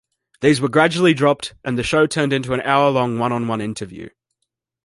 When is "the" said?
1.77-1.83